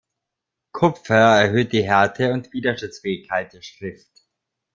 [0.71, 4.23] Kupfer erhöht die Härte und Widerstandsfähigkeit der Schrift.